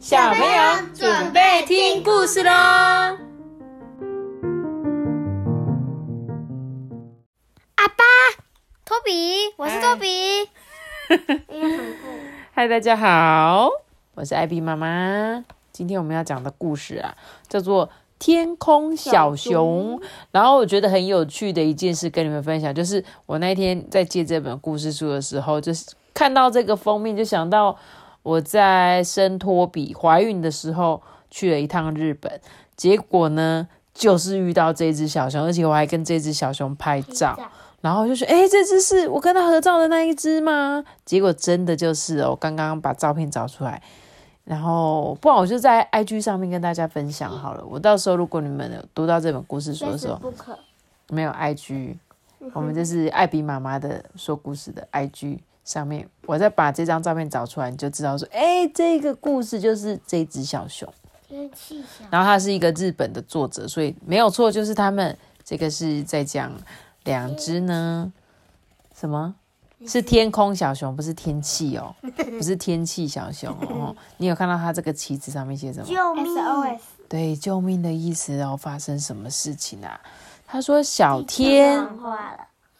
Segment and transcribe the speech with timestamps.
[0.00, 0.48] 小朋友
[0.94, 2.50] 准备听故事喽！
[2.50, 3.18] 阿
[7.86, 8.02] 爸，
[8.82, 10.48] 托比，我是托比。
[12.52, 13.68] 嗨，大家好，
[14.14, 15.44] 我是艾比妈妈。
[15.70, 17.14] 今天我们要讲的故事啊，
[17.46, 17.86] 叫做
[18.18, 20.00] 《天空小熊》。
[20.30, 27.78] 然后我觉得很有趣的一件事跟你们分享，就是我那天在借这本故事书的时候，就是看到这个封面，就想到。
[28.22, 32.40] 我在生托比怀孕的时候去了一趟日本，
[32.76, 37.38] 结果呢就是遇到这只小熊，而且我还跟这只小熊拍照，
[37.80, 43.82] 然后就说：“哎，这只是我跟他合照的那一只吗？”结果真的就是哦，刚刚把照片找出来，
[44.44, 47.64] 然后不然我就在 IG 上面跟大家分享好了。
[47.64, 50.20] 我到时候如果你们有读到这本故事书的时候，
[51.08, 51.96] 没有 IG，
[52.52, 55.38] 我们就是艾比妈妈的说故事的 IG。
[55.70, 60.92] 上面，我再把这张照片找出来，你就知道说，哎，这个故事就是这只小熊。
[61.28, 62.04] 天气小。
[62.10, 65.16] 然后它是一个日本的作者，所以没有错，就是他们。
[65.42, 66.52] 这个是在讲
[67.02, 68.12] 两只呢，
[68.94, 69.34] 什么？
[69.84, 71.92] 是天空小熊，不是天气哦，
[72.38, 73.96] 不是天气小熊哦。
[74.18, 75.86] 你有看到它这个旗子上面写什么？
[75.86, 76.24] 救命。
[77.08, 78.36] 对，救命的意思。
[78.36, 80.00] 然后发生什么事情啊？
[80.46, 81.84] 他说小天。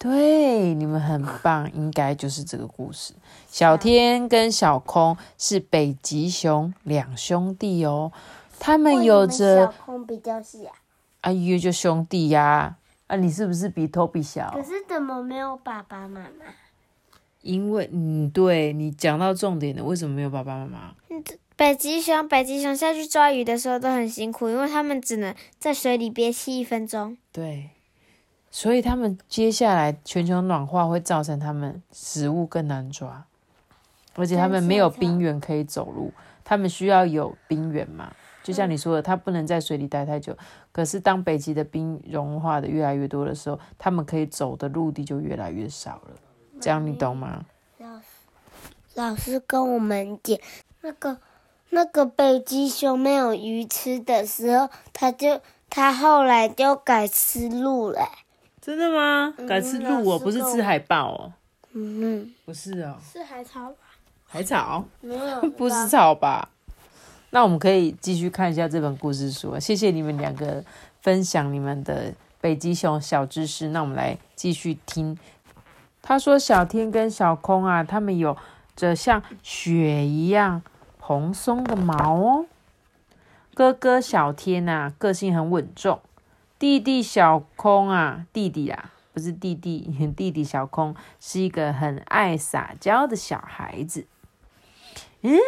[0.03, 3.13] 对，你们很棒，应该就是这个故事。
[3.51, 8.11] 小天跟小空是北极熊两兄弟哦，
[8.59, 10.61] 他们有着小空比较小，
[11.21, 12.77] 啊，约就兄弟呀。
[13.09, 14.51] 啊，你是不是比托比小？
[14.55, 16.47] 可是怎么没有爸爸妈妈？
[17.43, 20.95] 因为，嗯，对你讲到重点了，为什么没有爸爸妈妈？
[21.57, 27.19] 北极熊，北极熊下去抓鱼的时候都很辛苦，因为他们只能在水里憋气一分钟。
[27.31, 27.69] 对。
[28.51, 33.25] 所以他们接下来全球暖化会造成他们食物更难抓，
[34.15, 36.13] 而且他们没有冰原可以走路，
[36.45, 38.13] 他们需要有冰原嘛？
[38.43, 40.37] 就像你说的，它不能在水里待太久。
[40.73, 46.17] 可是当北极的冰融化的越来越多的时候，他们可以走的陆地就越来越少了。
[46.61, 47.45] 这样你懂吗？
[47.79, 48.05] 老师，
[48.95, 50.39] 老师跟我们讲，
[50.81, 51.19] 那个
[51.69, 58.09] 那个北极熊没有鱼吃的时候，他就他后来就改吃鹿了。
[58.61, 59.35] 真的吗？
[59.49, 61.33] 敢吃鹿哦，不是吃海豹哦。
[61.73, 62.97] 嗯，不是哦。
[63.13, 63.77] 是海草吧？
[64.27, 64.85] 海草？
[65.01, 66.49] 没有， 不是草吧？
[67.31, 69.59] 那我们可以继续看一下这本故事书。
[69.59, 70.65] 谢谢你们两个
[71.01, 73.69] 分享你们的北极熊小知识。
[73.69, 75.17] 那我们来继续听。
[76.03, 78.37] 他说：“小天跟小空啊，他们有
[78.75, 80.63] 着像雪一样
[80.99, 82.47] 蓬松的毛哦。
[83.55, 86.01] 哥哥小天呐，个性很稳重。”
[86.61, 89.81] 弟弟小空啊，弟弟啊，不是弟弟，
[90.15, 94.07] 弟弟小空是一个很爱撒娇的小孩子。
[95.23, 95.39] 嗯，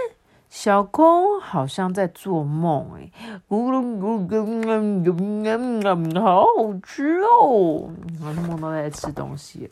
[0.48, 3.12] 小空好像在做梦哎，
[3.46, 7.90] 咕噜咕噜咕噜，好好吃哦！
[8.18, 9.70] 他梦到在吃东西。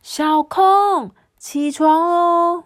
[0.00, 2.64] 小空，起床喽，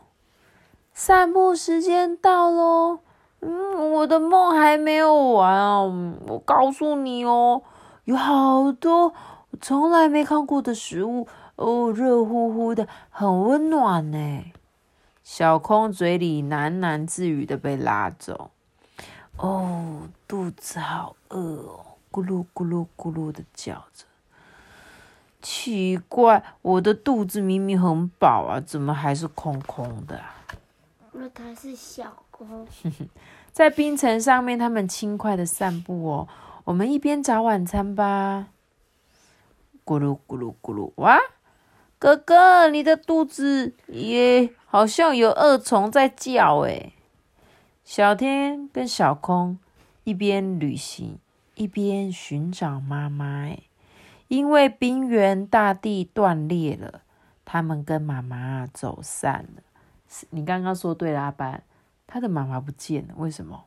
[0.95, 3.01] 散步时间到喽。
[3.45, 6.15] 嗯，我的梦还没有完哦。
[6.29, 7.63] 我告诉你哦，
[8.05, 9.09] 有好多
[9.51, 11.27] 我从来没看过的食物
[11.57, 14.45] 哦，热乎乎的，很温暖呢。
[15.25, 18.51] 小空嘴里喃喃自语的被拉走。
[19.37, 21.81] 哦，肚子好饿哦，
[22.13, 24.05] 咕噜咕噜咕噜的叫着。
[25.41, 30.37] 奇怪，我的肚子明明很饱啊，怎么还是空空的啊？
[31.11, 32.23] 那它是小。
[33.53, 36.29] 在冰层上面，他们轻快的散步哦。
[36.65, 38.49] 我们一边找晚餐吧。
[39.85, 41.19] 咕噜咕噜咕噜，哇！
[41.99, 46.95] 哥哥，你的肚子也好像有恶虫在叫诶。
[47.85, 49.59] 小天跟小空
[50.05, 51.19] 一边旅行
[51.55, 53.65] 一边寻找妈妈诶。
[54.29, 57.03] 因为冰原大地断裂了，
[57.45, 59.63] 他们跟妈妈走散了。
[60.31, 61.63] 你刚刚说对了，阿班。
[62.13, 63.65] 他的妈妈不见了，为什么？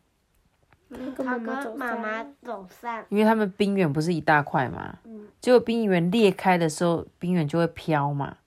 [0.92, 3.04] 他跟妈妈走散。
[3.10, 5.00] 因为他们冰原不是一大块嘛，
[5.42, 8.38] 结果冰原裂开的时候，冰原就会飘嘛。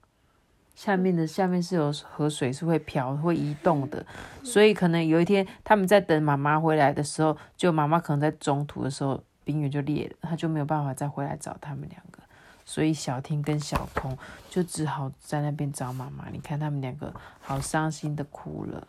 [0.77, 4.07] 下面的下面是有河水，是会飘、会移动的，
[4.45, 12.23] 所以可能有一天他们在等妈妈回来的时候，就妈妈可能在中途的时候，冰原就裂了，他就没有办法再回来找他们两个，
[12.65, 14.17] 所以小天跟小空
[14.49, 16.29] 就只好在那边找妈妈。
[16.31, 18.87] 你看他们两个好伤心的哭了。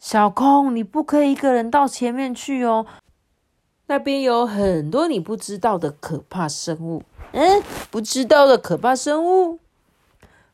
[0.00, 2.86] 小空，你不可以一个人到前面去哦，
[3.86, 7.02] 那边有很多你不知道的可怕生物。
[7.32, 9.60] 嗯，不知道的可怕生物。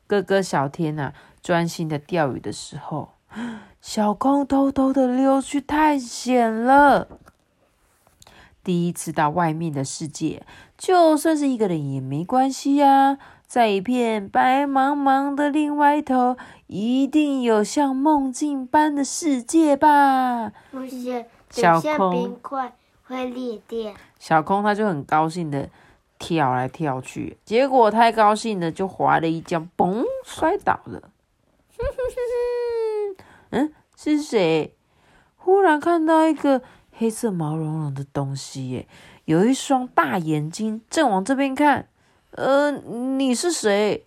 [0.09, 3.11] 哥哥小天呐，专心的钓鱼的时候，
[3.81, 7.07] 小空偷偷的溜去探险了。
[8.65, 10.43] 第一次到外面的世界，
[10.77, 13.17] 就算是一个人也没关系呀。
[13.47, 20.53] 在一片白茫茫的另外一头，一定有像梦境般的世界吧？
[20.73, 23.95] 不是，小空冰块会裂掉。
[24.19, 25.71] 小空他就很高兴的
[26.19, 31.11] 跳来跳去，结果太高兴了，就滑了一跤，嘣，摔倒了。
[33.51, 34.75] 嗯，是谁？
[35.37, 38.89] 忽然看到一个黑色毛茸茸的东西，耶，
[39.27, 41.89] 有一双大眼睛，正往这边看。
[42.37, 44.07] 呃，你是谁？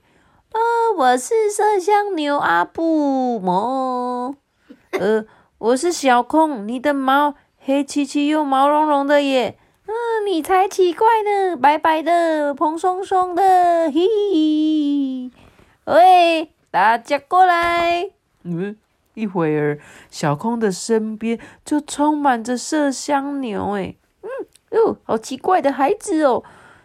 [0.52, 0.60] 呃，
[0.96, 4.36] 我是麝香牛阿布摩。
[4.92, 5.26] 呃，
[5.58, 9.58] 我是小空，你的毛黑漆漆又毛茸茸的耶。
[9.88, 15.32] 嗯，你才奇怪呢，白白的，蓬松松的，嘿嘿。
[15.86, 18.12] 喂，大家过来。
[18.44, 18.78] 嗯，
[19.16, 19.80] 一会儿，
[20.12, 23.72] 小空的身边就充满着麝香牛。
[23.72, 24.30] 哎，嗯，
[24.78, 26.44] 哟，好奇怪的孩子哦。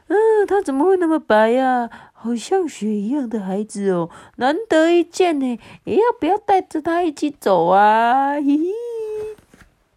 [0.08, 1.88] 嗯，他怎么会那么白呀？
[2.12, 5.58] 好像雪一样的孩子哦，难得一见呢。
[5.84, 8.34] 也要不要带着他一起走啊？
[8.34, 8.64] 嘿嘿。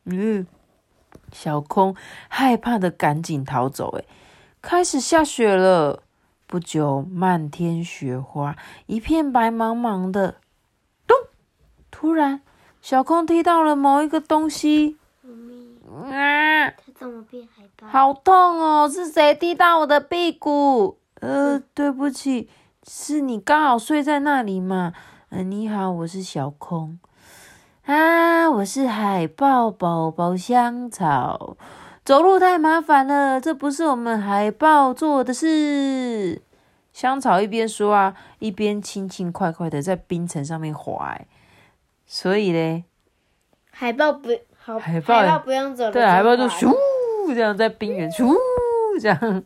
[0.06, 0.48] 嗯。
[1.34, 1.96] 小空
[2.30, 3.92] 害怕的赶紧逃走。
[3.98, 4.06] 诶，
[4.62, 6.02] 开始下雪了。
[6.48, 8.56] 不久，漫天雪花，
[8.86, 10.36] 一片白茫茫的。
[11.06, 11.18] 咚！
[11.92, 12.42] 突然，
[12.82, 14.98] 小空踢到了某一个东西。
[16.10, 16.74] 啊！
[17.00, 17.88] 它怎么变海豹？
[17.88, 18.90] 好痛哦！
[18.92, 20.98] 是谁踢到我的屁股？
[21.22, 22.50] 呃，对不起，
[22.88, 24.94] 是你刚好睡在那里嘛。
[25.30, 27.00] 嗯，你好，我是小空。
[27.86, 31.56] 啊，我是海豹宝宝香草，
[32.04, 36.42] 走路太麻烦了，这不是我们海豹做的事。
[36.92, 41.20] 香草一边说啊，一边轻轻快快的在冰层上面滑。
[42.08, 42.86] 所以嘞，
[43.70, 44.30] 海豹不
[44.68, 46.70] 好，海豹豹不用走，对，海豹就咻
[47.34, 48.36] 这样在冰原咻
[49.00, 49.44] 这样。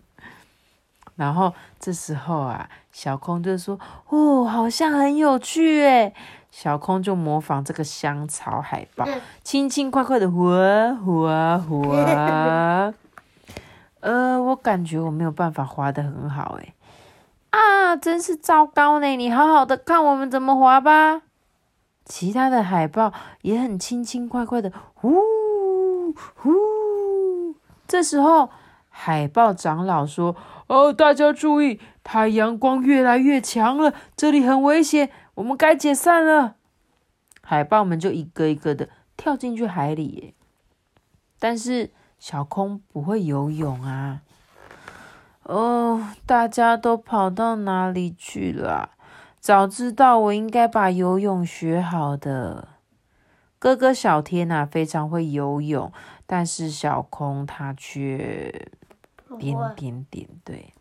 [1.15, 3.79] 然后这时候啊，小空就说
[4.09, 6.12] ：“哦，好像很有趣诶。”
[6.50, 9.07] 小空就模仿这个香草海豹，
[9.44, 12.94] 轻轻快快的滑滑滑。
[14.00, 16.73] 呃，我感觉我没有办法滑的很好诶。
[17.51, 19.06] 啊，真是糟糕呢！
[19.15, 21.21] 你好好的看我们怎么滑吧。
[22.03, 23.13] 其他的海豹
[23.44, 27.56] 也很轻轻快快的呼呼。
[27.88, 28.51] 这时候，
[28.89, 30.36] 海豹长老说
[30.68, 36.56] ：“哦，大家注意，太阳光越来越强了，这里很危险。”我们该解散了，
[37.42, 40.06] 海豹们就一个一个的跳进去海里。
[40.07, 40.33] 耶。
[41.39, 41.89] 但是
[42.19, 44.21] 小空不会游泳啊！
[45.44, 48.92] 哦，大家都跑到哪里去了？
[49.39, 52.68] 早知道我应该把游泳学好的。
[53.61, 55.93] 哥哥小天啊，非常会游泳，
[56.25, 58.67] 但是小空他却
[59.37, 60.27] 点点点。
[60.43, 60.73] 对，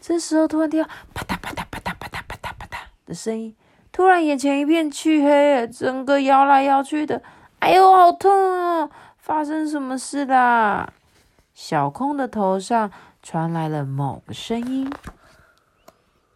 [0.00, 2.78] 这时候突然听到啪嗒啪嗒啪嗒啪嗒啪嗒啪嗒。
[3.06, 3.54] 的声音，
[3.92, 7.22] 突然眼前一片黢黑，整个摇来摇去的，
[7.60, 8.90] 哎呦，好痛哦！
[9.16, 10.92] 发生什么事啦？
[11.54, 12.90] 小空的头上
[13.22, 14.92] 传来了某个声音：“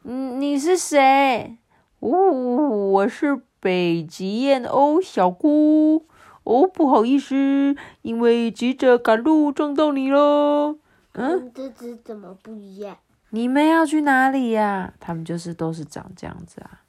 [0.04, 1.58] 嗯，你是谁
[1.98, 6.04] ？”“呜哦，我是北极燕鸥小姑。
[6.44, 10.76] ”“哦，不好意思，因为急着赶路撞到你了。
[11.14, 12.96] ”“嗯，这只怎么不一样？”
[13.30, 14.92] 你们要去哪里呀？
[14.98, 16.82] 他们就是都是长这样子啊，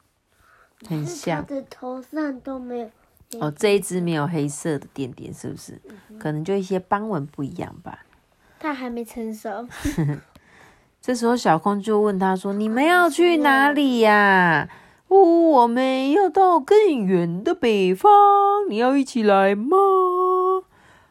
[0.89, 1.45] 很像。
[1.45, 2.89] 他的头上都没有。
[3.39, 5.79] 哦，这一只没有黑色的点点，是不是？
[6.19, 7.99] 可能就一些斑纹不一样吧。
[8.59, 9.67] 它还没成熟。
[11.01, 14.67] 这时候小空就问他说：“你们要去哪里呀
[15.13, 18.09] ？”“哦，我们要到更远的北方，
[18.67, 19.77] 你要一起来吗？”“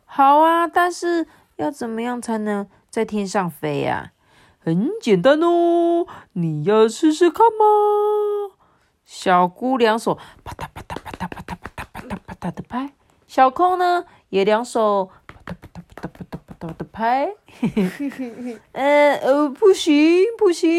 [0.05, 4.13] 好啊，但是要怎么样才能在天上飞呀？”
[4.65, 8.55] 很简单哦，你要试试看吗？
[9.05, 12.93] 小姑两手啪嗒啪嗒啪嗒啪嗒啪嗒啪嗒啪嗒的拍，
[13.27, 17.35] 小空呢也两手啪嗒啪嗒啪嗒啪嗒啪嗒的拍。
[18.73, 20.71] 呃呃，不行不行，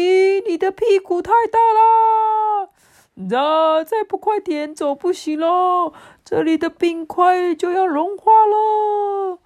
[0.48, 2.68] 你的屁股太大啦！
[3.14, 5.92] 那再不快点走不行喽，
[6.24, 9.38] 这里的冰块就要融化了。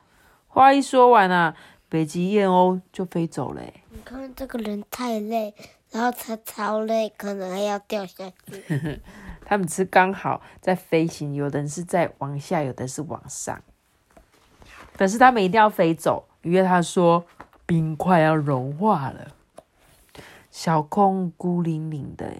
[0.46, 1.54] 话一说完啊，
[1.88, 3.62] 北极燕鸥就飞走了。
[4.04, 5.54] 看这个人太累，
[5.90, 9.00] 然后他超累，可能还要掉下去。
[9.44, 13.60] 他们是刚好在飞行，有的人是在往下，有的是往上。
[14.96, 17.24] 可是他们一定要飞走，因为他说
[17.66, 19.28] 冰块要融化了。
[20.50, 22.32] 小空孤零零的，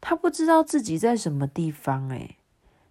[0.00, 2.36] 他不知道自己在什么地方，哎，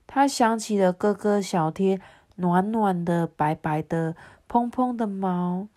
[0.06, 2.02] 他想起了哥哥小天
[2.36, 4.16] 暖暖的、白白的、
[4.48, 5.68] 蓬蓬的毛。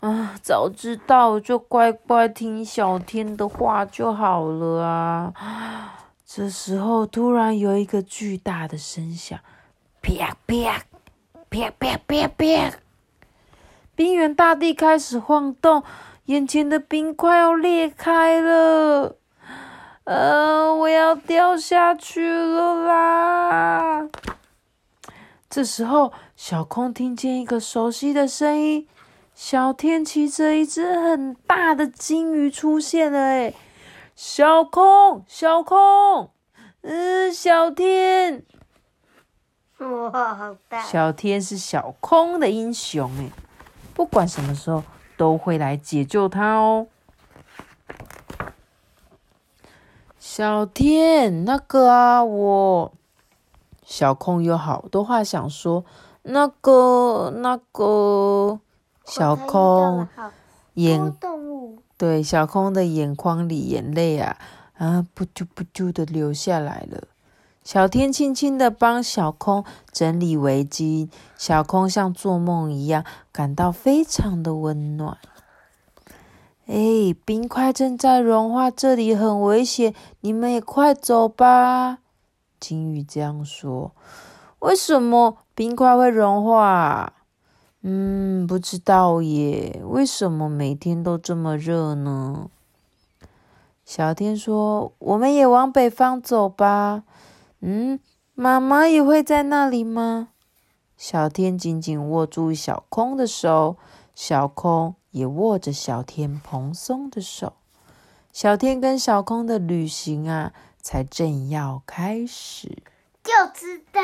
[0.00, 6.06] 啊，早知道就乖乖听小天的话就好了啊！
[6.24, 9.38] 这时候，突然有一个巨大的声响，
[10.00, 10.84] 啪啪
[11.50, 12.78] 啪啪啪啪，
[13.94, 15.82] 冰原大地开始晃动，
[16.24, 19.16] 眼前的冰快要裂开了，
[20.04, 24.08] 呃，我要掉下去了啦！
[25.48, 28.88] 这时候，小空听见一个熟悉的声音。
[29.34, 33.54] 小天骑着一只很大的金鱼出现了，哎，
[34.14, 36.30] 小空，小空，
[36.82, 38.42] 嗯，小天，
[39.78, 40.82] 哇，好大！
[40.82, 43.30] 小天是小空的英雄，哎，
[43.94, 44.82] 不管什么时候
[45.16, 46.86] 都会来解救他哦。
[50.32, 52.92] 小天，那个啊，我
[53.84, 55.84] 小空有好多话想说，
[56.22, 58.60] 那个，那个。
[59.04, 60.06] 小空
[60.74, 61.16] 眼
[61.98, 64.36] 对小空的眼眶里眼泪啊
[64.74, 67.08] 啊不啾不啾的流下来了。
[67.64, 75.18] 小天轻轻的帮小空整理围巾，小空像做梦一样，感到非常的温暖。
[76.72, 81.98] 哎，冰块正在融化，这里很危险，你们也快走吧。
[82.60, 83.90] 金鱼这样说。
[84.60, 87.12] 为什么冰块会融化？
[87.82, 92.48] 嗯，不知道耶，为什么每天都这么热呢？
[93.84, 97.02] 小天说：“我们也往北方走吧。”
[97.62, 97.98] 嗯，
[98.36, 100.28] 妈妈也会在那里吗？
[100.96, 103.76] 小天紧紧握住小空的手，
[104.14, 107.54] 小空也握着小天蓬松的手。
[108.32, 112.82] 小天跟小空的旅行啊，才正要开始。
[113.22, 114.00] 就知道，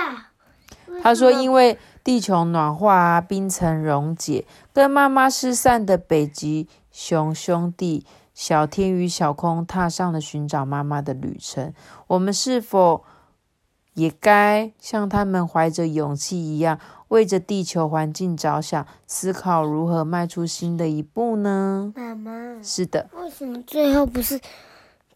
[1.03, 11.75] 他说：“因为。”地球暖化啊，冰层溶解，跟妈妈失散的北极熊兄弟小天与小空踏上了寻找妈妈的旅程。
[12.07, 13.03] 我们是否
[13.95, 21.93] 也该像他们怀着勇气一样，为着地球环境着想，思考如何迈出新的一步呢？
[21.95, 23.09] 妈妈，是的。
[23.15, 24.41] 为什么最后不是？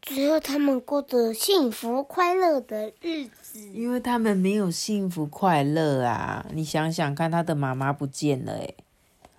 [0.02, 3.61] 最后他们过着幸福快乐的日子？
[3.75, 6.47] 因为他们没有幸福快乐啊！
[6.52, 8.75] 你想想看，他的妈妈不见了诶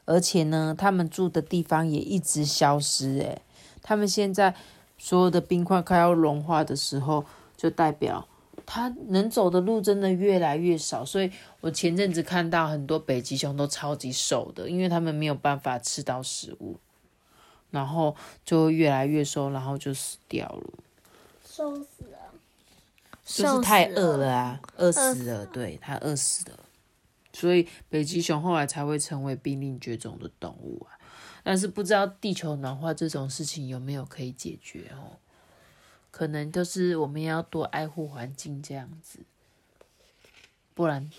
[0.06, 3.42] 而且呢，他们住的地方也一直消失诶
[3.82, 4.54] 他们现在
[4.98, 7.26] 所有的冰块快要融化的时候，
[7.58, 8.28] 就代表
[8.74, 11.04] 他能走的路真的越来越少。
[11.04, 16.80] 所以我前阵子看到很多北极熊都超级瘦的，因为他们没有办法吃到食物，
[17.70, 20.74] 然后就越来越瘦，然后就死掉了。
[21.46, 22.18] 瘦死了。
[23.24, 26.60] 就是太饿了啊，饿死了，对它饿死了，
[27.32, 30.98] 所以北极熊后来才会成为濒临绝种的动物啊。
[31.44, 35.18] 但是不知道地球暖化这种事情有没有可以解决哦？
[36.12, 39.20] 可能就是我们要多爱护环境这样子，
[40.76, 41.10] 不然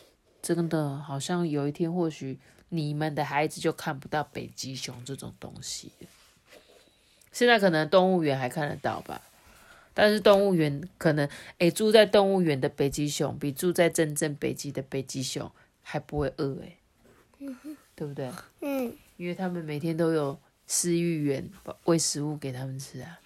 [0.40, 5.90] 真的好像有一天或许你们的孩子就看不到北极熊这种东西
[7.32, 9.22] 现在可能动物园还看得到吧。
[9.94, 16.78] 但是动物园可能，诶，住在动物园的北极熊比住在真正北极的北极熊还不会饿，诶，
[17.94, 18.30] 对不对？
[18.60, 21.46] 嗯，因为他们每天都有饲育员
[21.84, 23.20] 喂食物给他们吃啊。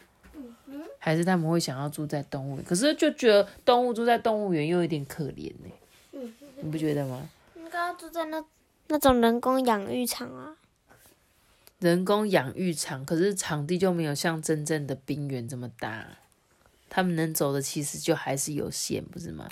[1.06, 6.20] 还是他们会想要住在动物园，可是就觉得动物住在动物园又有点可怜呢。
[6.60, 7.30] 你不觉得吗？
[7.54, 8.44] 应该要住在那
[8.88, 10.56] 那种人工养育场啊。
[11.78, 16.04] 人工养育场，可是场地就没有像真正的冰原这么大。
[16.90, 19.48] 他们能走的其实就还是有限，不是吗？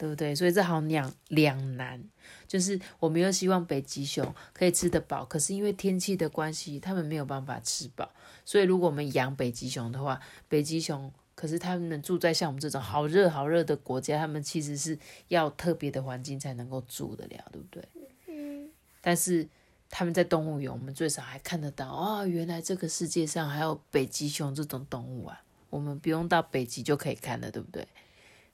[0.00, 0.34] 对不对？
[0.34, 2.02] 所以这好两两难，
[2.48, 8.10] 就是我们又希望北极熊可以吃得饱，可是因为天气的关系，他们没有办法吃饱。
[8.46, 17.84] 所以如果我们养北极熊的话，北极熊可是他们能住在像我们这种好热好热的国家，他们其实是要特别的环境才能够住得了，对不对？
[18.28, 18.70] 嗯。
[19.02, 19.46] 但是
[19.90, 25.42] 他们在动物园，我们最少还看得到哦，原来这个世界上还有北极熊这种动物啊。
[25.68, 27.86] 我们不用到北极就可以看了，对不对？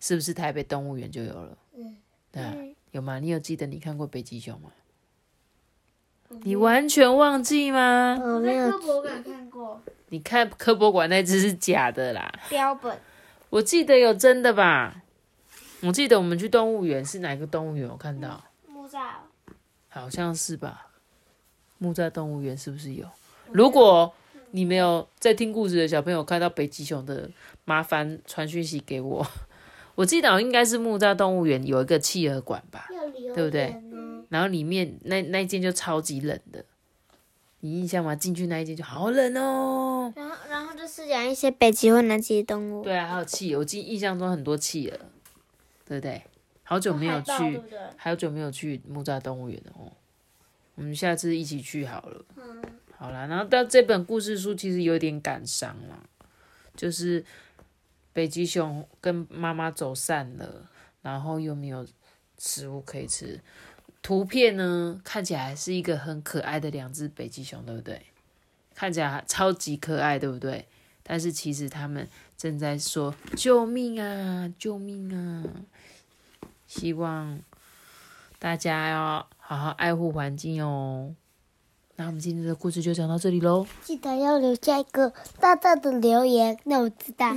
[0.00, 1.59] 是不是台北动物园就有了？
[1.76, 1.97] 嗯，
[2.31, 2.55] 对啊，
[2.91, 3.19] 有吗？
[3.19, 4.71] 你有记得你看过北极熊吗？
[6.43, 8.19] 你完全忘记吗？
[8.21, 9.81] 我在科博馆看过。
[10.09, 12.33] 你看科博馆那只是假的啦。
[12.49, 12.99] 标本。
[13.50, 15.03] 我记得有真的吧？
[15.83, 17.88] 我记得我们去动物园是哪个动物园？
[17.88, 18.43] 我看到。
[18.67, 19.15] 木栅。
[19.88, 20.88] 好像是吧？
[21.79, 23.09] 木栅动物园是不是有？
[23.53, 24.15] 如果。
[24.53, 27.29] 你没有在听故事的小朋友看到北极熊的，
[27.65, 29.26] 麻烦传讯息给我，
[29.97, 32.87] 我记得应该是木栅动物园有一个企鹅馆吧，
[33.35, 33.83] 对不对？
[34.29, 36.65] 然后里面那那一间就超级冷的，
[37.61, 38.15] 你印象吗？
[38.15, 40.12] 进去那一间就好冷哦。
[40.15, 42.85] 然后，然后就是讲一些北极或南极的动物。
[42.85, 44.99] 对啊，还有企鹅，我记印象中很多企鹅，
[45.85, 46.23] 对不对？
[46.62, 47.61] 好久没有去，
[47.97, 49.91] 好久没有去木栅动物园了哦。
[50.75, 52.25] 我们下次一起去好了。
[52.37, 52.62] 嗯。
[52.99, 56.03] 好啦，然后到这本故事书其实有点感伤啦，
[56.75, 57.25] 就是
[58.16, 60.70] 北极熊跟妈妈走散了，
[61.02, 61.87] 然后又没有
[62.38, 63.38] 食物可以吃。
[64.00, 68.06] 图片呢看起来是一个很可爱的两只北极熊，对不对？
[68.75, 70.66] 看起来超级可爱，对不对？
[71.02, 72.08] 但是其实他们
[72.38, 75.44] 正在说救命啊，救命啊！
[76.66, 77.38] 希望
[78.38, 81.14] 大家要好好爱护环境哦。
[81.97, 83.67] 那我们今天的故事就讲到这里喽。
[83.83, 87.35] 记得要留下一个大大的留言，那我知道。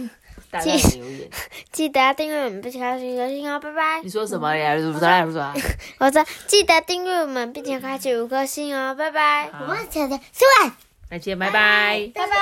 [0.52, 1.30] 大大的留言。
[1.72, 4.02] 记得要订阅我们，并且开启五颗星哦，拜拜。
[4.04, 4.76] 你说什么呀？
[4.76, 5.54] 不说。
[6.00, 9.50] 我说记得订阅我们，并且开启五颗星哦，拜拜。
[9.62, 10.24] 我们下次再见。
[11.10, 12.12] 再见，拜拜。
[12.14, 12.36] 拜拜。